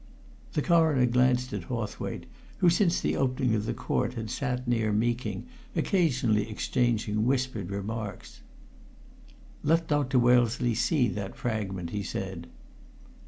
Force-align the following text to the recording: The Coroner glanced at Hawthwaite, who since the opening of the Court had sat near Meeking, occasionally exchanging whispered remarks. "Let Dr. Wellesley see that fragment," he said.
The 0.53 0.63
Coroner 0.63 1.05
glanced 1.05 1.53
at 1.53 1.65
Hawthwaite, 1.65 2.25
who 2.57 2.71
since 2.71 2.99
the 2.99 3.15
opening 3.15 3.53
of 3.53 3.67
the 3.67 3.73
Court 3.75 4.15
had 4.15 4.31
sat 4.31 4.67
near 4.67 4.91
Meeking, 4.91 5.45
occasionally 5.75 6.49
exchanging 6.49 7.23
whispered 7.23 7.69
remarks. 7.69 8.41
"Let 9.61 9.87
Dr. 9.87 10.17
Wellesley 10.17 10.73
see 10.73 11.07
that 11.09 11.35
fragment," 11.37 11.91
he 11.91 12.01
said. 12.01 12.47